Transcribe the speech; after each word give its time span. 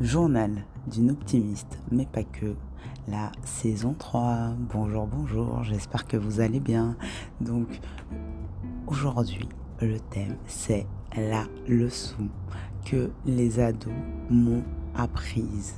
Journal 0.00 0.64
d'une 0.86 1.10
optimiste, 1.10 1.80
mais 1.90 2.06
pas 2.06 2.22
que. 2.22 2.54
La 3.08 3.32
saison 3.42 3.96
3. 3.98 4.50
Bonjour, 4.72 5.08
bonjour, 5.08 5.64
j'espère 5.64 6.06
que 6.06 6.16
vous 6.16 6.38
allez 6.38 6.60
bien. 6.60 6.96
Donc, 7.40 7.80
aujourd'hui, 8.86 9.48
le 9.80 9.98
thème, 9.98 10.36
c'est 10.46 10.86
la 11.16 11.46
leçon 11.66 12.28
que 12.84 13.10
les 13.26 13.58
ados 13.58 13.92
m'ont 14.30 14.62
apprise. 14.94 15.74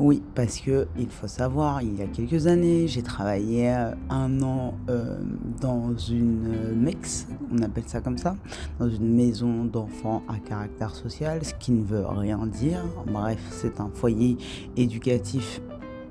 Oui, 0.00 0.22
parce 0.34 0.58
que 0.58 0.88
il 0.98 1.08
faut 1.08 1.28
savoir, 1.28 1.80
il 1.80 1.96
y 1.96 2.02
a 2.02 2.06
quelques 2.06 2.48
années, 2.48 2.88
j'ai 2.88 3.02
travaillé 3.02 3.70
euh, 3.70 3.94
un 4.10 4.42
an 4.42 4.74
euh, 4.90 5.18
dans 5.60 5.96
une 5.96 6.52
euh, 6.52 6.74
MEX, 6.74 7.28
on 7.52 7.62
appelle 7.62 7.84
ça 7.86 8.00
comme 8.00 8.18
ça, 8.18 8.34
dans 8.80 8.88
une 8.88 9.14
maison 9.14 9.64
d'enfants 9.64 10.24
à 10.28 10.38
caractère 10.40 10.92
social, 10.96 11.44
ce 11.44 11.54
qui 11.54 11.70
ne 11.70 11.84
veut 11.84 12.04
rien 12.04 12.44
dire. 12.46 12.80
Bref, 13.06 13.38
c'est 13.50 13.78
un 13.78 13.88
foyer 13.94 14.36
éducatif 14.76 15.60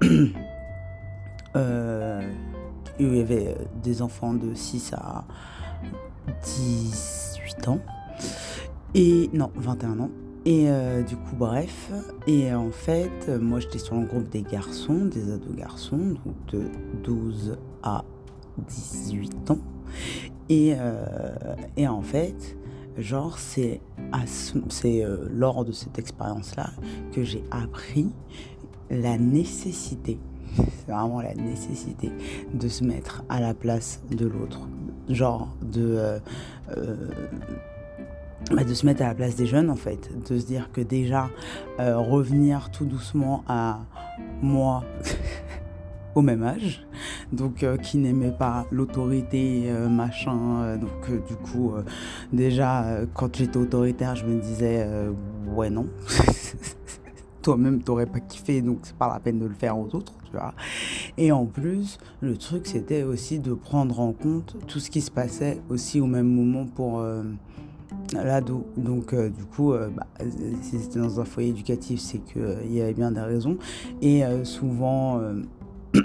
euh, 1.55 2.21
où 2.99 3.03
il 3.03 3.17
y 3.17 3.21
avait 3.21 3.57
des 3.83 4.01
enfants 4.01 4.33
de 4.33 4.53
6 4.53 4.93
à 4.93 5.25
18 6.41 7.67
ans. 7.67 7.79
Et 8.95 9.29
non, 9.33 9.51
21 9.55 9.99
ans. 9.99 10.09
Et 10.45 10.65
euh, 10.67 11.03
du 11.03 11.15
coup, 11.15 11.35
bref. 11.37 11.91
Et 12.27 12.53
en 12.53 12.71
fait, 12.71 13.29
moi 13.39 13.59
j'étais 13.59 13.79
sur 13.79 13.95
le 13.95 14.05
groupe 14.05 14.29
des 14.29 14.41
garçons, 14.41 15.05
des 15.05 15.31
ados 15.31 15.55
garçons, 15.55 16.15
donc 16.25 16.35
de 16.51 16.63
12 17.03 17.57
à 17.81 18.03
18 18.57 19.51
ans. 19.51 19.59
Et, 20.49 20.73
euh, 20.77 21.55
et 21.77 21.87
en 21.87 22.01
fait, 22.01 22.57
genre, 22.97 23.39
c'est 23.39 23.79
c'est 24.69 25.03
euh, 25.03 25.27
lors 25.31 25.63
de 25.63 25.71
cette 25.71 25.97
expérience-là 25.97 26.71
que 27.13 27.23
j'ai 27.23 27.43
appris 27.49 28.09
la 28.89 29.17
nécessité, 29.17 30.19
c'est 30.55 30.91
vraiment 30.91 31.21
la 31.21 31.33
nécessité 31.33 32.11
de 32.53 32.67
se 32.67 32.83
mettre 32.83 33.23
à 33.29 33.39
la 33.39 33.53
place 33.53 34.03
de 34.11 34.27
l'autre. 34.27 34.67
Genre, 35.09 35.55
de. 35.61 36.19
Bah, 38.51 38.63
de 38.63 38.73
se 38.73 38.85
mettre 38.85 39.01
à 39.01 39.07
la 39.07 39.15
place 39.15 39.35
des 39.35 39.45
jeunes 39.45 39.69
en 39.69 39.75
fait, 39.75 40.09
de 40.29 40.37
se 40.37 40.45
dire 40.45 40.69
que 40.71 40.81
déjà 40.81 41.29
euh, 41.79 41.97
revenir 41.97 42.71
tout 42.71 42.85
doucement 42.85 43.43
à 43.47 43.79
moi 44.41 44.83
au 46.15 46.21
même 46.21 46.43
âge, 46.43 46.85
donc 47.31 47.63
euh, 47.63 47.77
qui 47.77 47.97
n'aimait 47.97 48.35
pas 48.37 48.67
l'autorité 48.69 49.63
euh, 49.67 49.87
machin, 49.87 50.77
donc 50.77 51.25
du 51.25 51.35
coup 51.35 51.73
déjà 52.33 52.85
quand 53.13 53.35
j'étais 53.35 53.57
autoritaire 53.57 54.15
je 54.15 54.25
me 54.25 54.39
disais 54.39 54.87
ouais 55.55 55.69
non, 55.69 55.87
toi-même 57.41 57.81
t'aurais 57.81 58.07
pas 58.07 58.19
kiffé 58.19 58.61
donc 58.61 58.79
c'est 58.83 58.97
pas 58.97 59.07
la 59.07 59.19
peine 59.21 59.39
de 59.39 59.45
le 59.45 59.55
faire 59.55 59.77
aux 59.77 59.95
autres 59.95 60.13
tu 60.25 60.33
vois. 60.33 60.53
Et 61.17 61.31
en 61.31 61.45
plus 61.45 61.97
le 62.19 62.35
truc 62.37 62.67
c'était 62.67 63.03
aussi 63.03 63.39
de 63.39 63.53
prendre 63.53 64.01
en 64.01 64.11
compte 64.11 64.57
tout 64.67 64.79
ce 64.79 64.91
qui 64.91 65.01
se 65.01 65.11
passait 65.11 65.61
aussi 65.69 66.01
au 66.01 66.07
même 66.07 66.27
moment 66.27 66.65
pour 66.65 67.01
l'ado. 68.21 68.65
Donc, 68.77 69.13
euh, 69.13 69.29
du 69.29 69.43
coup, 69.45 69.73
euh, 69.73 69.89
bah, 69.89 70.05
euh, 70.21 70.25
si 70.61 70.79
c'était 70.79 70.99
dans 70.99 71.19
un 71.19 71.25
foyer 71.25 71.49
éducatif, 71.49 71.99
c'est 71.99 72.19
qu'il 72.19 72.73
y 72.73 72.81
avait 72.81 72.93
bien 72.93 73.11
des 73.11 73.21
raisons. 73.21 73.57
Et 74.01 74.23
euh, 74.25 74.43
souvent, 74.43 75.19
euh, 75.19 75.41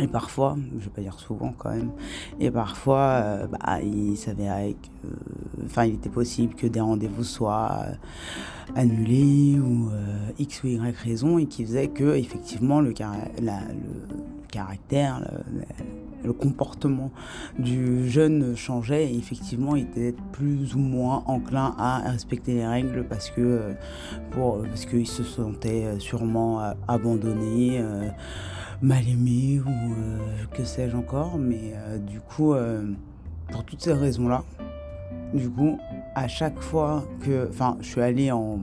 et 0.00 0.06
parfois, 0.06 0.56
je 0.78 0.84
vais 0.84 0.90
pas 0.90 1.00
dire 1.02 1.18
souvent 1.18 1.52
quand 1.56 1.70
même, 1.70 1.90
et 2.38 2.50
parfois, 2.50 3.20
euh, 3.22 3.46
bah, 3.46 3.80
il 3.82 4.16
s'avérait 4.16 4.76
enfin, 5.64 5.84
il 5.84 5.94
était 5.94 6.08
possible 6.10 6.54
que 6.54 6.66
des 6.66 6.80
rendez-vous 6.80 7.24
soient 7.24 7.78
euh, 7.86 7.92
annulés 8.76 9.58
ou 9.58 9.90
euh, 9.90 10.30
X 10.38 10.62
ou 10.62 10.68
Y 10.68 10.96
raison, 10.96 11.38
et 11.38 11.46
qui 11.46 11.64
faisait 11.64 11.88
que, 11.88 12.16
effectivement, 12.16 12.80
le, 12.80 12.92
la- 13.42 13.60
le 13.68 14.16
caractère, 14.50 15.20
le 16.24 16.32
comportement 16.32 17.10
du 17.58 18.08
jeune 18.08 18.56
changeait 18.56 19.06
et 19.06 19.16
effectivement 19.16 19.76
il 19.76 19.84
était 19.84 20.14
plus 20.32 20.74
ou 20.74 20.78
moins 20.78 21.22
enclin 21.26 21.74
à 21.78 21.98
respecter 22.10 22.54
les 22.54 22.66
règles 22.66 23.04
parce 23.08 23.30
que 23.30 23.40
euh, 23.40 23.72
pour 24.30 24.64
qu'il 24.90 25.06
se 25.06 25.22
sentait 25.22 25.84
euh, 25.84 25.98
sûrement 25.98 26.62
euh, 26.62 26.72
abandonné 26.86 27.82
mal 28.80 29.08
aimé 29.08 29.60
ou 29.60 30.54
que 30.54 30.64
sais-je 30.64 30.96
encore. 30.96 31.36
Mais 31.38 31.74
du 32.06 32.20
coup 32.20 32.54
pour 33.50 33.64
toutes 33.64 33.82
ces 33.82 33.92
raisons 33.92 34.28
là 34.28 34.44
du 35.34 35.50
coup 35.50 35.78
à 36.14 36.28
chaque 36.28 36.60
fois 36.60 37.04
que 37.20 37.48
enfin 37.50 37.76
je 37.80 37.86
suis 37.88 38.00
allée 38.00 38.30
en 38.30 38.58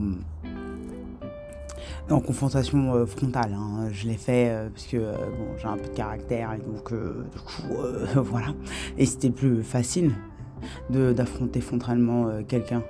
en 2.10 2.20
confrontation 2.20 2.94
euh, 2.94 3.06
frontale. 3.06 3.52
hein. 3.54 3.88
Je 3.92 4.06
l'ai 4.06 4.16
fait 4.16 4.48
euh, 4.50 4.68
parce 4.68 4.86
que 4.86 4.96
euh, 4.96 5.12
bon, 5.12 5.46
j'ai 5.58 5.66
un 5.66 5.76
peu 5.76 5.88
de 5.88 5.94
caractère 5.94 6.52
et 6.52 6.58
donc 6.58 6.92
du 6.92 7.38
coup 7.40 7.74
voilà. 8.22 8.48
Et 8.98 9.06
c'était 9.06 9.30
plus 9.30 9.62
facile 9.62 10.12
d'affronter 10.90 11.60
frontalement 11.60 12.42
quelqu'un 12.48 12.82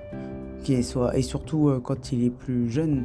qui 0.63 0.75
est 0.75 0.83
soit 0.83 1.17
et 1.17 1.23
surtout 1.23 1.81
quand 1.83 2.13
il 2.13 2.25
est 2.25 2.31
plus 2.31 2.71
jeune. 2.71 3.05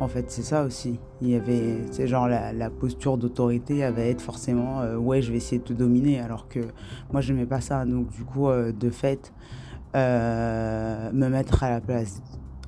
En 0.00 0.08
fait, 0.08 0.30
c'est 0.32 0.42
ça 0.42 0.64
aussi. 0.64 0.98
Il 1.20 1.28
y 1.28 1.36
avait, 1.36 1.78
c'est 1.92 2.08
genre 2.08 2.26
la, 2.26 2.70
posture 2.70 3.16
d'autorité 3.16 3.84
avait 3.84 4.10
être 4.10 4.20
forcément 4.20 4.82
ouais, 4.96 5.22
je 5.22 5.30
vais 5.30 5.36
essayer 5.36 5.58
de 5.58 5.64
te 5.64 5.72
dominer 5.72 6.18
alors 6.18 6.48
que 6.48 6.58
moi 7.12 7.20
je 7.20 7.32
n'aimais 7.32 7.46
pas 7.46 7.60
ça. 7.60 7.84
Donc 7.84 8.10
du 8.10 8.24
coup, 8.24 8.48
de 8.50 8.90
fait, 8.90 9.32
me 9.94 11.28
mettre 11.28 11.62
à 11.62 11.70
la 11.70 11.80
place 11.80 12.20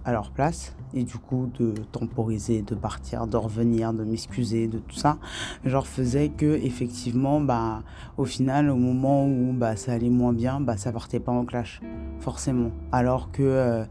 à 0.05 0.13
leur 0.13 0.31
place 0.31 0.75
et 0.93 1.03
du 1.03 1.17
coup 1.17 1.51
de 1.59 1.73
temporiser, 1.93 2.63
de 2.63 2.75
partir, 2.75 3.27
de 3.27 3.37
revenir, 3.37 3.93
de 3.93 4.05
m'excuser, 4.05 4.69
de 4.69 4.79
tout 4.79 4.97
ça, 4.97 5.19
genre 5.65 5.87
faisait 5.87 6.29
que 6.29 6.55
effectivement 6.63 7.41
bah 7.41 7.83
au 8.17 8.25
final 8.25 8.71
au 8.71 8.77
moment 8.77 9.27
où 9.27 9.53
bah 9.53 9.77
ça 9.77 9.93
allait 9.93 10.11
moins 10.11 10.33
bien, 10.33 10.61
bah 10.61 10.77
ça 10.77 10.93
partait 10.93 11.21
pas 11.21 11.33
en 11.33 11.45
clash 11.45 11.81
forcément, 12.21 12.71
alors 12.93 13.31
que 13.33 13.43
euh, 13.43 13.85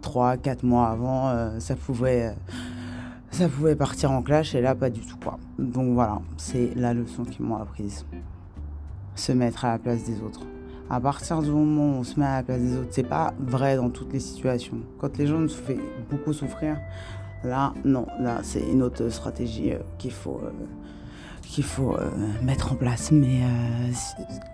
trois, 0.00 0.36
quatre 0.36 0.64
mois 0.64 0.88
avant 0.88 1.28
euh, 1.28 1.60
ça 1.60 1.76
pouvait 1.76 2.28
euh, 2.28 2.32
ça 3.30 3.48
pouvait 3.48 3.76
partir 3.76 4.10
en 4.10 4.22
clash 4.22 4.54
et 4.54 4.60
là 4.60 4.74
pas 4.74 4.90
du 4.90 5.00
tout 5.00 5.16
quoi. 5.22 5.38
Donc 5.58 5.94
voilà, 5.94 6.20
c'est 6.36 6.74
la 6.74 6.92
leçon 6.92 7.24
qu'ils 7.24 7.44
m'ont 7.44 7.56
apprise. 7.56 8.04
Se 9.14 9.32
mettre 9.32 9.66
à 9.66 9.72
la 9.72 9.78
place 9.78 10.04
des 10.04 10.22
autres 10.22 10.46
à 10.90 11.00
partir 11.00 11.42
du 11.42 11.50
moment 11.50 11.96
où 11.96 12.00
on 12.00 12.04
se 12.04 12.18
met 12.18 12.26
à 12.26 12.36
la 12.36 12.42
place 12.42 12.60
des 12.60 12.76
autres, 12.76 12.88
c'est 12.90 13.08
pas 13.08 13.32
vrai 13.38 13.76
dans 13.76 13.90
toutes 13.90 14.12
les 14.12 14.20
situations. 14.20 14.78
Quand 14.98 15.16
les 15.16 15.26
gens 15.26 15.38
nous 15.38 15.48
font 15.48 15.76
beaucoup 16.10 16.32
souffrir, 16.32 16.76
là, 17.44 17.72
non, 17.84 18.06
là, 18.20 18.40
c'est 18.42 18.60
une 18.60 18.82
autre 18.82 19.08
stratégie 19.08 19.72
euh, 19.72 19.78
qu'il 19.98 20.12
faut, 20.12 20.40
euh, 20.44 20.50
qu'il 21.42 21.64
faut 21.64 21.94
euh, 21.94 22.10
mettre 22.42 22.72
en 22.72 22.76
place. 22.76 23.12
Mais 23.12 23.40
euh, 23.42 23.92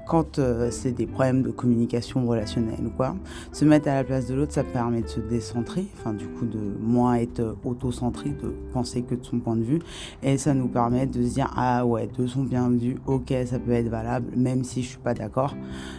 quand 0.07 0.39
euh, 0.39 0.71
c'est 0.71 0.93
des 0.93 1.07
problèmes 1.07 1.43
de 1.43 1.51
communication 1.51 2.27
relationnelle 2.27 2.87
ou 2.87 2.91
quoi, 2.91 3.15
se 3.53 3.65
mettre 3.65 3.89
à 3.89 3.95
la 3.95 4.05
place 4.05 4.27
de 4.27 4.35
l'autre, 4.35 4.53
ça 4.53 4.65
permet 4.65 5.03
de 5.03 5.09
se 5.09 5.21
décentrer, 5.21 5.87
enfin, 5.99 6.13
du 6.13 6.27
coup, 6.27 6.47
de 6.47 6.59
moins 6.81 7.15
être 7.15 7.57
auto-centré, 7.65 8.31
de 8.31 8.53
penser 8.73 9.03
que 9.03 9.15
de 9.15 9.25
son 9.25 9.39
point 9.39 9.57
de 9.57 9.63
vue. 9.63 9.79
Et 10.23 10.39
ça 10.39 10.55
nous 10.55 10.69
permet 10.69 11.07
de 11.07 11.23
se 11.23 11.35
dire, 11.35 11.53
ah 11.57 11.87
ouais, 11.87 12.09
de 12.19 12.27
son 12.27 12.47
point 12.47 12.69
de 12.69 12.79
vue, 12.79 12.97
ok, 13.07 13.33
ça 13.47 13.59
peut 13.59 13.73
être 13.73 13.89
valable, 13.89 14.33
même 14.37 14.65
si 14.65 14.83
je 14.83 14.89
suis 14.89 14.99
pas 14.99 15.15
d'accord 15.15 15.55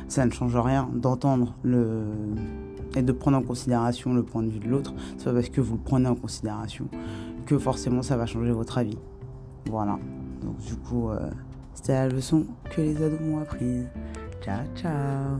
ça 0.09 0.25
ne 0.25 0.31
change 0.31 0.55
rien 0.57 0.89
d'entendre 0.93 1.55
le 1.63 2.03
et 2.95 3.03
de 3.03 3.11
prendre 3.11 3.37
en 3.37 3.43
considération 3.43 4.13
le 4.13 4.23
point 4.23 4.41
de 4.41 4.49
vue 4.49 4.59
de 4.59 4.67
l'autre. 4.67 4.93
C'est 5.17 5.25
pas 5.25 5.33
parce 5.33 5.49
que 5.49 5.61
vous 5.61 5.75
le 5.75 5.81
prenez 5.81 6.09
en 6.09 6.15
considération 6.15 6.87
que 7.45 7.57
forcément 7.59 8.01
ça 8.01 8.17
va 8.17 8.25
changer 8.25 8.51
votre 8.51 8.79
avis. 8.79 8.97
Voilà. 9.69 9.99
Donc 10.41 10.57
du 10.57 10.75
coup, 10.75 11.09
euh, 11.09 11.29
c'était 11.73 11.93
la 11.93 12.07
leçon 12.07 12.45
que 12.69 12.81
les 12.81 13.01
ados 13.01 13.19
m'ont 13.19 13.41
apprise. 13.41 13.87
Ciao 14.41 14.63
ciao. 14.75 15.39